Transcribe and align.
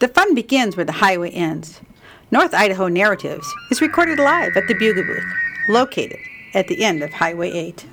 The 0.00 0.08
fun 0.08 0.34
begins 0.34 0.78
where 0.78 0.86
the 0.86 0.92
highway 0.92 1.28
ends. 1.30 1.82
North 2.30 2.54
Idaho 2.54 2.88
Narratives 2.88 3.46
is 3.70 3.82
recorded 3.82 4.18
live 4.18 4.56
at 4.56 4.66
the 4.66 4.74
Bugle 4.74 5.04
Booth, 5.04 5.22
located 5.68 6.18
at 6.54 6.68
the 6.68 6.82
end 6.82 7.02
of 7.02 7.12
Highway 7.12 7.50
8. 7.50 7.86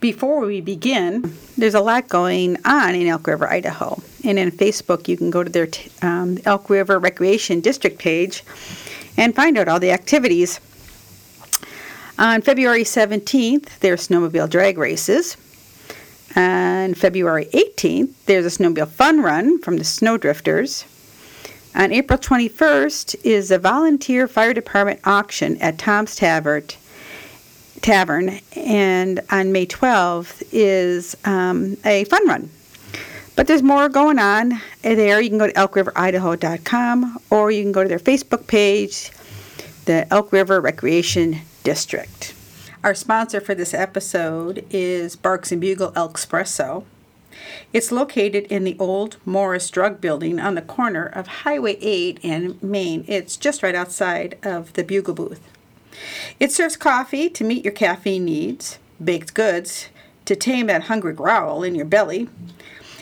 Before 0.00 0.40
we 0.40 0.62
begin, 0.62 1.36
there's 1.58 1.74
a 1.74 1.80
lot 1.80 2.08
going 2.08 2.56
on 2.64 2.94
in 2.94 3.06
Elk 3.06 3.26
River, 3.26 3.50
Idaho. 3.50 4.02
And 4.24 4.38
in 4.38 4.50
Facebook, 4.50 5.08
you 5.08 5.18
can 5.18 5.30
go 5.30 5.44
to 5.44 5.50
their 5.50 5.68
um, 6.00 6.38
Elk 6.46 6.70
River 6.70 6.98
Recreation 6.98 7.60
District 7.60 7.98
page 7.98 8.44
and 9.18 9.34
find 9.34 9.58
out 9.58 9.68
all 9.68 9.80
the 9.80 9.92
activities. 9.92 10.58
On 12.16 12.42
February 12.42 12.84
17th, 12.84 13.80
there's 13.80 14.06
snowmobile 14.06 14.48
drag 14.48 14.78
races. 14.78 15.36
On 16.36 16.94
February 16.94 17.46
18th, 17.46 18.12
there's 18.26 18.46
a 18.46 18.56
snowmobile 18.56 18.86
fun 18.88 19.20
run 19.20 19.58
from 19.60 19.78
the 19.78 19.84
Snowdrifters. 19.84 20.84
On 21.74 21.90
April 21.90 22.16
21st 22.16 23.16
is 23.24 23.50
a 23.50 23.58
volunteer 23.58 24.28
fire 24.28 24.54
department 24.54 25.00
auction 25.02 25.56
at 25.56 25.76
Tom's 25.76 26.14
Tavern. 26.14 26.62
Tavern, 27.82 28.38
and 28.54 29.20
on 29.32 29.50
May 29.50 29.66
12th 29.66 30.44
is 30.52 31.16
um, 31.24 31.76
a 31.84 32.04
fun 32.04 32.28
run. 32.28 32.48
But 33.34 33.48
there's 33.48 33.62
more 33.62 33.88
going 33.88 34.20
on 34.20 34.60
there. 34.82 35.20
You 35.20 35.30
can 35.30 35.38
go 35.38 35.48
to 35.48 35.52
elkriveridaho.com 35.52 37.18
or 37.30 37.50
you 37.50 37.62
can 37.64 37.72
go 37.72 37.82
to 37.82 37.88
their 37.88 37.98
Facebook 37.98 38.46
page, 38.46 39.10
the 39.86 40.06
Elk 40.12 40.32
River 40.32 40.60
Recreation 40.60 41.40
District. 41.64 42.34
Our 42.84 42.94
sponsor 42.94 43.40
for 43.40 43.54
this 43.54 43.72
episode 43.72 44.66
is 44.68 45.16
Barks 45.16 45.50
and 45.50 45.62
Bugle 45.62 45.94
Elk 45.96 46.18
Espresso. 46.18 46.84
It's 47.72 47.90
located 47.90 48.44
in 48.44 48.64
the 48.64 48.76
old 48.78 49.16
Morris 49.24 49.70
Drug 49.70 49.98
Building 49.98 50.38
on 50.38 50.56
the 50.56 50.62
corner 50.62 51.06
of 51.06 51.26
Highway 51.26 51.78
8 51.80 52.20
and 52.22 52.62
Main. 52.62 53.06
It's 53.08 53.38
just 53.38 53.62
right 53.62 53.74
outside 53.74 54.36
of 54.42 54.74
the 54.74 54.84
Bugle 54.84 55.14
booth. 55.14 55.40
It 56.38 56.52
serves 56.52 56.76
coffee 56.76 57.30
to 57.30 57.44
meet 57.44 57.64
your 57.64 57.72
caffeine 57.72 58.26
needs, 58.26 58.78
baked 59.02 59.32
goods 59.32 59.88
to 60.26 60.36
tame 60.36 60.66
that 60.66 60.84
hungry 60.84 61.14
growl 61.14 61.62
in 61.62 61.74
your 61.74 61.86
belly, 61.86 62.28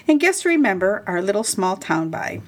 and 0.07 0.21
guests 0.21 0.45
remember 0.45 1.03
our 1.09 1.21
little 1.21 1.45
small 1.45 1.77
town 1.77 2.11
by. 2.11 2.41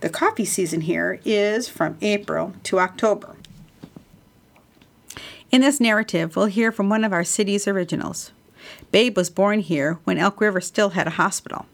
The 0.00 0.10
coffee 0.10 0.44
season 0.44 0.80
here 0.80 1.20
is 1.24 1.68
from 1.68 1.96
April 2.00 2.54
to 2.64 2.80
October. 2.80 3.36
In 5.50 5.62
this 5.62 5.80
narrative, 5.80 6.36
we'll 6.36 6.46
hear 6.46 6.70
from 6.70 6.90
one 6.90 7.04
of 7.04 7.12
our 7.12 7.24
city's 7.24 7.66
originals. 7.66 8.32
Babe 8.92 9.16
was 9.16 9.30
born 9.30 9.60
here 9.60 9.98
when 10.04 10.18
Elk 10.18 10.42
River 10.42 10.60
still 10.60 10.90
had 10.90 11.06
a 11.06 11.10
hospital. 11.10 11.64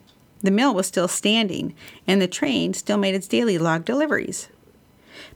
The 0.43 0.53
mill 0.53 0.75
was 0.75 0.87
still 0.87 1.09
standing, 1.09 1.75
and 2.07 2.23
the 2.23 2.29
train 2.29 2.73
still 2.75 2.99
made 2.99 3.17
its 3.17 3.27
daily 3.27 3.59
log 3.59 3.85
deliveries. 3.85 4.49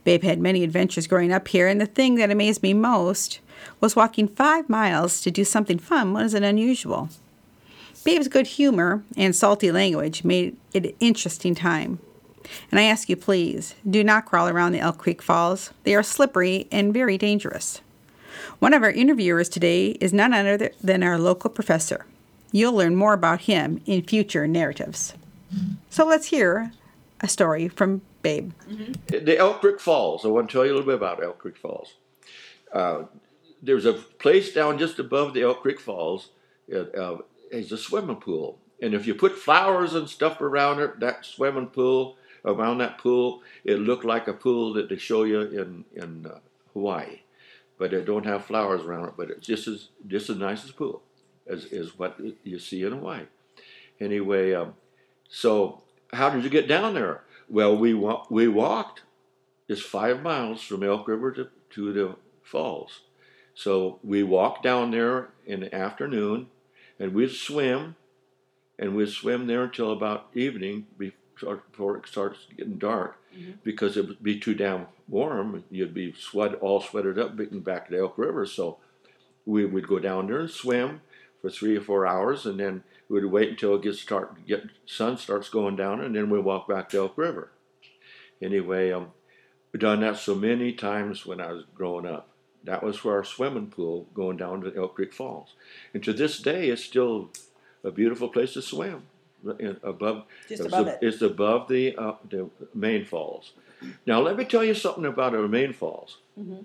Babe 0.04 0.22
had 0.22 0.38
many 0.38 0.62
adventures 0.62 1.08
growing 1.08 1.32
up 1.32 1.48
here, 1.48 1.66
and 1.66 1.80
the 1.80 1.86
thing 1.86 2.14
that 2.16 2.30
amazed 2.30 2.62
me 2.62 2.74
most 2.74 3.40
was 3.80 3.96
walking 3.96 4.28
five 4.28 4.68
miles 4.68 5.20
to 5.22 5.32
do 5.32 5.44
something 5.44 5.78
fun 5.78 6.12
wasn't 6.12 6.44
unusual. 6.44 7.08
Babe's 8.04 8.28
good 8.28 8.46
humor 8.46 9.02
and 9.16 9.34
salty 9.34 9.72
language 9.72 10.22
made 10.22 10.56
it 10.72 10.86
an 10.86 10.92
interesting 11.00 11.56
time. 11.56 11.98
And 12.70 12.78
I 12.78 12.84
ask 12.84 13.08
you, 13.08 13.16
please, 13.16 13.74
do 13.88 14.04
not 14.04 14.26
crawl 14.26 14.48
around 14.48 14.72
the 14.72 14.78
Elk 14.78 14.98
Creek 14.98 15.20
Falls. 15.20 15.72
They 15.82 15.94
are 15.96 16.04
slippery 16.04 16.68
and 16.70 16.94
very 16.94 17.18
dangerous. 17.18 17.80
One 18.58 18.74
of 18.74 18.82
our 18.82 18.90
interviewers 18.90 19.48
today 19.48 19.90
is 20.00 20.12
none 20.12 20.32
other 20.32 20.70
than 20.82 21.02
our 21.02 21.18
local 21.18 21.50
professor. 21.50 22.06
You'll 22.52 22.74
learn 22.74 22.94
more 22.96 23.12
about 23.12 23.42
him 23.42 23.80
in 23.86 24.02
future 24.02 24.46
narratives. 24.46 25.14
So 25.90 26.06
let's 26.06 26.26
hear 26.26 26.72
a 27.20 27.28
story 27.28 27.68
from 27.68 28.02
Babe. 28.22 28.52
Mm-hmm. 28.68 29.24
The 29.24 29.38
Elk 29.38 29.60
Creek 29.60 29.80
Falls. 29.80 30.24
I 30.24 30.28
want 30.28 30.48
to 30.48 30.52
tell 30.52 30.64
you 30.64 30.72
a 30.72 30.74
little 30.74 30.86
bit 30.86 30.96
about 30.96 31.22
Elk 31.22 31.38
Creek 31.38 31.56
Falls. 31.56 31.94
Uh, 32.72 33.04
there's 33.62 33.86
a 33.86 33.92
place 33.94 34.52
down 34.52 34.78
just 34.78 34.98
above 34.98 35.34
the 35.34 35.42
Elk 35.42 35.62
Creek 35.62 35.80
Falls. 35.80 36.30
Uh, 36.72 37.16
it's 37.50 37.72
a 37.72 37.78
swimming 37.78 38.16
pool, 38.16 38.58
and 38.82 38.92
if 38.92 39.06
you 39.06 39.14
put 39.14 39.36
flowers 39.38 39.94
and 39.94 40.08
stuff 40.08 40.40
around 40.40 40.80
it, 40.80 41.00
that 41.00 41.24
swimming 41.24 41.68
pool 41.68 42.16
around 42.44 42.78
that 42.78 42.98
pool, 42.98 43.42
it 43.64 43.78
looked 43.78 44.04
like 44.04 44.28
a 44.28 44.34
pool 44.34 44.74
that 44.74 44.88
they 44.88 44.98
show 44.98 45.24
you 45.24 45.40
in 45.40 45.84
in 45.94 46.26
uh, 46.26 46.38
Hawaii, 46.74 47.20
but 47.78 47.92
it 47.92 48.04
don't 48.04 48.26
have 48.26 48.44
flowers 48.44 48.82
around 48.82 49.08
it. 49.08 49.14
But 49.16 49.30
it's 49.30 49.46
just 49.46 49.68
as 49.68 49.88
just 50.06 50.30
as 50.30 50.36
nice 50.36 50.64
as 50.64 50.72
pool 50.72 51.02
as 51.48 51.64
is 51.66 51.98
what 51.98 52.18
you 52.44 52.58
see 52.58 52.82
in 52.82 52.92
Hawaii. 52.92 53.24
Anyway, 54.00 54.52
um, 54.52 54.74
so 55.28 55.82
how 56.12 56.30
did 56.30 56.44
you 56.44 56.50
get 56.50 56.68
down 56.68 56.94
there? 56.94 57.22
Well, 57.48 57.76
we 57.76 57.94
wa- 57.94 58.26
we 58.30 58.48
walked 58.48 59.02
It's 59.66 59.82
five 59.82 60.22
miles 60.22 60.62
from 60.62 60.82
Elk 60.82 61.08
River 61.08 61.32
to, 61.32 61.48
to 61.70 61.92
the 61.92 62.16
falls. 62.42 63.02
So 63.54 63.98
we 64.04 64.22
walked 64.22 64.62
down 64.62 64.90
there 64.92 65.30
in 65.46 65.60
the 65.60 65.74
afternoon, 65.74 66.48
and 66.98 67.12
we'd 67.12 67.32
swim, 67.32 67.96
and 68.78 68.94
we'd 68.94 69.08
swim 69.10 69.46
there 69.46 69.64
until 69.64 69.92
about 69.92 70.28
evening 70.34 70.86
before 71.40 71.96
it 71.96 72.06
starts 72.06 72.46
getting 72.56 72.78
dark, 72.78 73.16
mm-hmm. 73.36 73.52
because 73.62 73.96
it 73.96 74.06
would 74.06 74.22
be 74.22 74.38
too 74.38 74.54
damn 74.54 74.86
warm. 75.08 75.64
You'd 75.70 75.94
be 75.94 76.12
sweat 76.12 76.54
all 76.56 76.80
sweated 76.80 77.18
up 77.18 77.36
getting 77.36 77.60
back 77.60 77.88
to 77.88 77.98
Elk 77.98 78.18
River. 78.18 78.46
So 78.46 78.78
we 79.46 79.64
would 79.64 79.88
go 79.88 79.98
down 79.98 80.26
there 80.26 80.40
and 80.40 80.50
swim 80.50 81.00
for 81.40 81.50
three 81.50 81.76
or 81.76 81.80
four 81.80 82.06
hours, 82.06 82.46
and 82.46 82.60
then 82.60 82.82
we'd 83.08 83.24
wait 83.24 83.50
until 83.50 83.74
it 83.76 83.82
gets 83.82 84.00
start 84.00 84.46
get 84.46 84.64
sun 84.86 85.16
starts 85.16 85.48
going 85.48 85.76
down, 85.76 86.00
and 86.00 86.14
then 86.14 86.30
we 86.30 86.38
walk 86.38 86.68
back 86.68 86.88
to 86.90 86.98
Elk 86.98 87.16
River. 87.16 87.50
Anyway, 88.42 88.92
um, 88.92 89.08
we've 89.72 89.80
done 89.80 90.00
that 90.00 90.18
so 90.18 90.34
many 90.34 90.72
times 90.72 91.24
when 91.24 91.40
I 91.40 91.52
was 91.52 91.64
growing 91.74 92.06
up. 92.06 92.28
That 92.64 92.82
was 92.82 92.96
for 92.96 93.14
our 93.14 93.24
swimming 93.24 93.68
pool 93.68 94.08
going 94.14 94.36
down 94.36 94.60
to 94.62 94.76
Elk 94.76 94.96
Creek 94.96 95.14
Falls, 95.14 95.54
and 95.94 96.02
to 96.04 96.12
this 96.12 96.40
day, 96.40 96.68
it's 96.68 96.84
still 96.84 97.30
a 97.84 97.90
beautiful 97.90 98.28
place 98.28 98.54
to 98.54 98.62
swim. 98.62 99.04
Above, 99.82 100.24
Just 100.48 100.64
above 100.64 100.88
it. 100.88 100.98
It's 101.00 101.22
above 101.22 101.68
the 101.68 101.96
uh, 101.96 102.14
the 102.28 102.50
main 102.74 103.04
falls. 103.04 103.52
Now, 104.06 104.20
let 104.20 104.36
me 104.36 104.44
tell 104.44 104.64
you 104.64 104.74
something 104.74 105.04
about 105.04 105.34
our 105.34 105.46
main 105.46 105.72
falls. 105.72 106.18
Mm-hmm. 106.38 106.62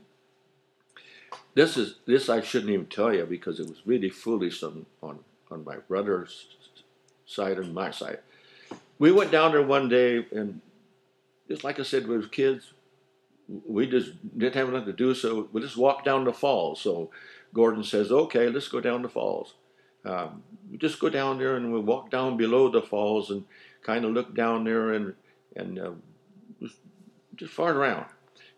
This 1.54 1.78
is 1.78 1.96
this 2.06 2.30
I 2.30 2.42
shouldn't 2.42 2.72
even 2.72 2.88
tell 2.88 3.14
you 3.14 3.26
because 3.26 3.60
it 3.60 3.68
was 3.68 3.86
really 3.86 4.10
foolish 4.10 4.64
on 4.64 4.86
on 5.02 5.20
on 5.52 5.64
my 5.64 5.78
brother's 5.88 6.48
side 7.26 7.58
and 7.58 7.74
my 7.74 7.92
side. 7.92 8.20
We 8.98 9.12
went 9.12 9.32
down 9.32 9.52
there 9.52 9.62
one 9.62 9.90
day, 9.90 10.26
and 10.32 10.62
just 11.48 11.64
like 11.64 11.80
I 11.80 11.84
said, 11.84 12.08
we 12.08 12.18
were 12.18 12.28
kids. 12.28 12.74
We 13.68 13.88
just 13.88 14.12
didn't 14.38 14.56
have 14.56 14.70
nothing 14.70 14.88
to 14.88 14.94
do, 14.94 15.14
so 15.14 15.50
we 15.52 15.62
just 15.62 15.78
walked 15.78 16.06
down 16.06 16.24
the 16.24 16.34
falls. 16.34 16.82
So 16.82 17.12
Gordon 17.54 17.84
says, 17.84 18.12
"Okay, 18.12 18.50
let's 18.50 18.68
go 18.68 18.80
down 18.80 19.04
the 19.04 19.10
falls." 19.10 19.54
Um, 20.06 20.44
we 20.72 20.78
just 20.78 21.00
go 21.00 21.09
down 21.09 21.38
there, 21.38 21.56
and 21.56 21.74
we 21.74 21.80
walk 21.80 22.09
down 22.09 22.38
below 22.38 22.69
the 22.69 22.81
falls, 22.81 23.30
and 23.30 23.46
kind 23.81 24.06
of 24.06 24.12
look 24.12 24.36
down 24.36 24.64
there, 24.64 24.94
and 24.94 25.14
and 25.56 25.80
uh, 25.80 25.91
just, 26.62 26.78
just 27.36 27.53
fart 27.53 27.75
around. 27.75 28.06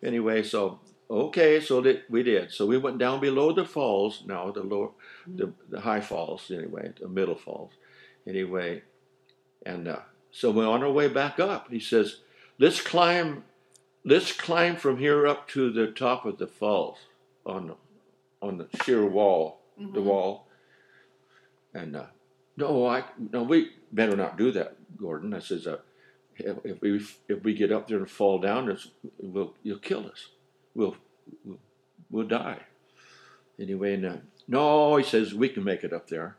Anyway, 0.01 0.43
so 0.43 0.79
Okay, 1.09 1.59
so 1.59 1.81
that 1.81 2.09
we 2.09 2.23
did. 2.23 2.51
So 2.51 2.65
we 2.65 2.77
went 2.77 2.97
down 2.97 3.19
below 3.19 3.51
the 3.51 3.65
falls. 3.65 4.23
Now 4.25 4.49
the 4.51 4.63
lower, 4.63 4.89
the, 5.27 5.53
the 5.69 5.81
high 5.81 6.01
falls 6.01 6.49
anyway, 6.49 6.93
the 6.99 7.07
middle 7.07 7.35
falls, 7.35 7.73
anyway, 8.25 8.81
and 9.65 9.87
uh, 9.87 9.99
so 10.31 10.49
we're 10.49 10.67
on 10.67 10.83
our 10.83 10.91
way 10.91 11.07
back 11.07 11.39
up. 11.39 11.69
He 11.69 11.79
says, 11.79 12.21
"Let's 12.57 12.81
climb, 12.81 13.43
let's 14.03 14.31
climb 14.31 14.77
from 14.77 14.97
here 14.97 15.27
up 15.27 15.47
to 15.49 15.71
the 15.71 15.87
top 15.91 16.25
of 16.25 16.39
the 16.39 16.47
falls 16.47 16.97
on 17.45 17.67
the, 17.67 17.75
on 18.41 18.57
the 18.57 18.67
sheer 18.83 19.05
wall, 19.05 19.59
mm-hmm. 19.79 19.93
the 19.93 20.01
wall." 20.01 20.44
And 21.75 21.95
uh, 21.95 22.05
no, 22.57 22.87
I 22.87 23.03
no, 23.31 23.43
we 23.43 23.69
better 23.91 24.15
not 24.15 24.37
do 24.37 24.51
that, 24.53 24.75
Gordon. 24.97 25.35
I 25.35 25.39
says, 25.39 25.67
uh, 25.67 25.77
if, 26.37 26.81
we 26.81 27.05
if 27.27 27.43
we 27.43 27.53
get 27.53 27.71
up 27.71 27.87
there 27.87 27.99
and 27.99 28.09
fall 28.09 28.39
down, 28.39 28.71
it's, 28.71 28.87
will 29.19 29.53
you'll 29.61 29.77
kill 29.77 30.07
us 30.07 30.29
we'll, 30.75 30.95
we'll, 31.43 31.59
we'll 32.11 32.27
die. 32.27 32.59
Anyway, 33.59 33.93
and, 33.95 34.05
uh, 34.05 34.17
no, 34.47 34.97
he 34.97 35.03
says, 35.03 35.33
we 35.33 35.49
can 35.49 35.63
make 35.63 35.83
it 35.83 35.93
up 35.93 36.07
there. 36.07 36.35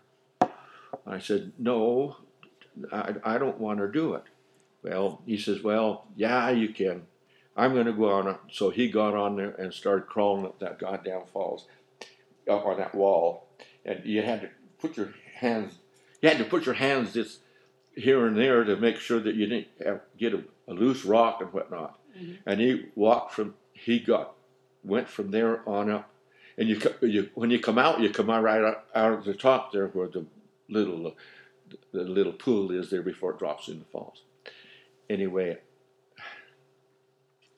I 1.06 1.18
said, 1.18 1.52
no, 1.58 2.16
I, 2.92 3.14
I 3.24 3.38
don't 3.38 3.58
want 3.58 3.80
to 3.80 3.88
do 3.90 4.14
it. 4.14 4.24
Well, 4.82 5.22
he 5.26 5.38
says, 5.38 5.62
well, 5.62 6.06
yeah, 6.14 6.50
you 6.50 6.68
can. 6.68 7.02
I'm 7.56 7.72
going 7.72 7.86
to 7.86 7.92
go 7.92 8.10
on 8.10 8.28
it. 8.28 8.36
So 8.52 8.70
he 8.70 8.88
got 8.90 9.14
on 9.14 9.36
there 9.36 9.50
and 9.52 9.72
started 9.72 10.06
crawling 10.06 10.44
up 10.44 10.60
that 10.60 10.78
goddamn 10.78 11.22
falls, 11.32 11.66
up 12.48 12.66
on 12.66 12.76
that 12.76 12.94
wall. 12.94 13.48
And 13.84 14.04
you 14.04 14.22
had 14.22 14.42
to 14.42 14.48
put 14.86 14.96
your 14.96 15.14
hands, 15.34 15.74
you 16.20 16.28
had 16.28 16.38
to 16.38 16.44
put 16.44 16.66
your 16.66 16.74
hands 16.74 17.12
just 17.12 17.40
here 17.94 18.26
and 18.26 18.36
there 18.36 18.64
to 18.64 18.76
make 18.76 18.96
sure 18.96 19.20
that 19.20 19.34
you 19.34 19.46
didn't 19.46 19.68
have, 19.84 20.00
get 20.18 20.34
a, 20.34 20.44
a 20.68 20.74
loose 20.74 21.04
rock 21.04 21.40
and 21.40 21.52
whatnot. 21.52 21.98
Mm-hmm. 22.16 22.34
And 22.48 22.60
he 22.60 22.86
walked 22.94 23.32
from 23.32 23.54
he 23.72 23.98
got 23.98 24.34
went 24.82 25.08
from 25.08 25.30
there 25.30 25.68
on 25.68 25.90
up, 25.90 26.08
and 26.56 26.68
you, 26.68 26.80
you 27.02 27.30
when 27.34 27.50
you 27.50 27.58
come 27.58 27.78
out, 27.78 28.00
you 28.00 28.10
come 28.10 28.30
out 28.30 28.42
right 28.42 28.62
out, 28.62 28.84
out 28.94 29.12
of 29.12 29.24
the 29.24 29.34
top 29.34 29.72
there 29.72 29.88
where 29.88 30.08
the 30.08 30.24
little 30.68 31.08
uh, 31.08 31.10
the 31.92 32.02
little 32.02 32.32
pool 32.32 32.70
is 32.70 32.90
there 32.90 33.02
before 33.02 33.32
it 33.32 33.38
drops 33.38 33.68
in 33.68 33.80
the 33.80 33.84
falls. 33.86 34.22
Anyway, 35.10 35.58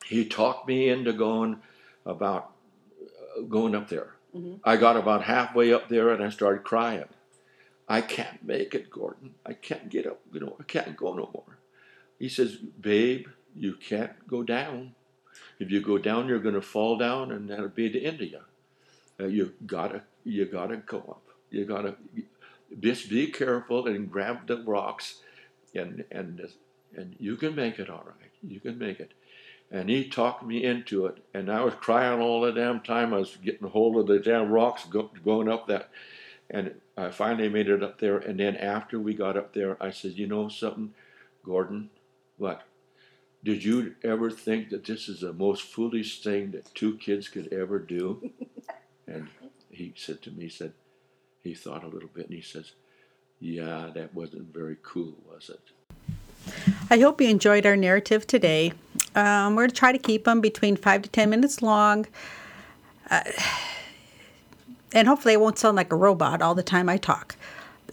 he 0.05 0.25
talked 0.25 0.67
me 0.67 0.89
into 0.89 1.13
going 1.13 1.59
about 2.05 2.51
uh, 3.37 3.41
going 3.43 3.75
up 3.75 3.89
there. 3.89 4.15
I 4.63 4.77
got 4.77 4.97
about 4.97 5.23
halfway 5.23 5.73
up 5.73 5.89
there 5.89 6.09
and 6.09 6.23
I 6.23 6.29
started 6.29 6.63
crying. 6.63 7.05
I 7.89 8.01
can't 8.01 8.43
make 8.45 8.75
it, 8.75 8.91
Gordon. 8.91 9.33
I 9.43 9.53
can't 9.53 9.89
get 9.89 10.05
up. 10.05 10.19
You 10.31 10.41
know, 10.41 10.55
I 10.59 10.63
can't 10.63 10.95
go 10.95 11.13
no 11.13 11.29
more. 11.33 11.57
He 12.19 12.29
says, 12.29 12.57
"Babe, 12.57 13.27
you 13.55 13.73
can't 13.73 14.27
go 14.27 14.43
down. 14.43 14.93
If 15.57 15.71
you 15.71 15.81
go 15.81 15.97
down, 15.97 16.27
you're 16.27 16.39
going 16.39 16.55
to 16.55 16.61
fall 16.61 16.97
down, 16.97 17.31
and 17.31 17.49
that'll 17.49 17.69
be 17.69 17.89
the 17.89 18.05
end 18.05 18.21
of 18.21 18.29
you. 18.29 18.41
Uh, 19.19 19.25
you 19.25 19.53
gotta, 19.65 20.03
you 20.23 20.45
gotta 20.45 20.77
go 20.77 20.99
up. 20.99 21.23
You 21.49 21.65
gotta 21.65 21.95
just 22.79 23.09
be 23.09 23.27
careful 23.27 23.87
and 23.87 24.11
grab 24.11 24.47
the 24.47 24.61
rocks, 24.63 25.21
and 25.73 26.05
and 26.11 26.47
and 26.95 27.15
you 27.19 27.35
can 27.37 27.55
make 27.55 27.79
it 27.79 27.89
all 27.89 28.05
right. 28.05 28.31
You 28.43 28.59
can 28.59 28.77
make 28.77 28.99
it." 28.99 29.13
And 29.71 29.89
he 29.89 30.09
talked 30.09 30.43
me 30.43 30.63
into 30.63 31.05
it, 31.05 31.17
and 31.33 31.51
I 31.51 31.63
was 31.63 31.75
crying 31.75 32.19
all 32.21 32.41
the 32.41 32.51
damn 32.51 32.81
time. 32.81 33.13
I 33.13 33.19
was 33.19 33.37
getting 33.37 33.67
hold 33.67 33.97
of 33.97 34.07
the 34.07 34.19
damn 34.19 34.49
rocks, 34.49 34.85
go, 34.85 35.11
going 35.23 35.47
up 35.47 35.67
that, 35.67 35.89
and 36.49 36.75
I 36.97 37.09
finally 37.11 37.49
made 37.49 37.69
it 37.69 37.83
up 37.83 37.99
there. 37.99 38.17
And 38.17 38.39
then 38.39 38.55
after 38.55 38.99
we 38.99 39.13
got 39.13 39.37
up 39.37 39.53
there, 39.53 39.81
I 39.81 39.91
said, 39.91 40.13
"You 40.13 40.27
know 40.27 40.49
something, 40.49 40.93
Gordon? 41.43 41.89
What? 42.37 42.63
Did 43.43 43.63
you 43.63 43.95
ever 44.03 44.29
think 44.29 44.69
that 44.69 44.85
this 44.85 45.07
is 45.07 45.21
the 45.21 45.31
most 45.31 45.63
foolish 45.63 46.21
thing 46.21 46.51
that 46.51 46.73
two 46.73 46.97
kids 46.97 47.27
could 47.29 47.51
ever 47.53 47.79
do?" 47.79 48.31
and 49.07 49.27
he 49.69 49.93
said 49.95 50.21
to 50.23 50.31
me, 50.31 50.43
he 50.43 50.49
said, 50.49 50.73
he 51.43 51.53
thought 51.53 51.83
a 51.83 51.87
little 51.87 52.09
bit, 52.13 52.25
and 52.25 52.35
he 52.35 52.41
says, 52.41 52.73
"Yeah, 53.39 53.91
that 53.93 54.13
wasn't 54.13 54.53
very 54.53 54.77
cool, 54.81 55.15
was 55.27 55.49
it?" 55.49 55.61
I 56.89 56.99
hope 56.99 57.21
you 57.21 57.29
enjoyed 57.29 57.65
our 57.65 57.75
narrative 57.75 58.25
today. 58.25 58.73
Um, 59.15 59.55
we're 59.55 59.63
going 59.63 59.69
to 59.69 59.75
try 59.75 59.91
to 59.91 59.97
keep 59.97 60.25
them 60.25 60.41
between 60.41 60.75
five 60.75 61.01
to 61.03 61.09
ten 61.09 61.29
minutes 61.29 61.61
long. 61.61 62.07
Uh, 63.09 63.21
and 64.93 65.07
hopefully, 65.07 65.33
I 65.33 65.37
won't 65.37 65.59
sound 65.59 65.75
like 65.75 65.91
a 65.93 65.95
robot 65.95 66.41
all 66.41 66.55
the 66.55 66.63
time 66.63 66.89
I 66.89 66.97
talk. 66.97 67.35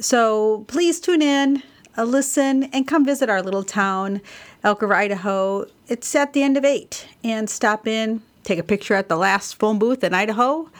So 0.01 0.65
please 0.69 1.01
tune 1.01 1.23
in, 1.23 1.63
uh, 1.97 2.05
listen, 2.05 2.65
and 2.65 2.87
come 2.87 3.05
visit 3.05 3.31
our 3.31 3.43
little 3.43 3.65
town, 3.65 4.21
Elk 4.63 4.83
River, 4.83 4.95
Idaho. 4.95 5.67
It's 5.89 6.15
at 6.15 6.33
the 6.33 6.43
end 6.43 6.57
of 6.57 6.65
eight. 6.65 7.07
And 7.25 7.49
stop 7.49 7.87
in, 7.87 8.23
take 8.45 8.59
a 8.59 8.63
picture 8.63 8.95
at 8.95 9.09
the 9.09 9.17
last 9.17 9.55
phone 9.55 9.79
booth 9.79 10.05
in 10.05 10.15
Idaho, 10.15 10.71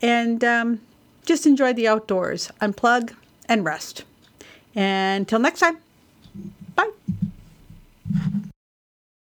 and 0.00 0.42
um, 0.44 0.80
just 1.24 1.46
enjoy 1.46 1.72
the 1.72 1.88
outdoors, 1.88 2.50
unplug, 2.60 3.14
and 3.48 3.64
rest. 3.64 4.04
Until 4.74 5.38
next 5.38 5.60
time, 5.60 5.78
bye. 6.74 6.90